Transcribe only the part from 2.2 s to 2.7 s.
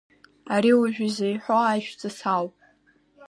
ауп.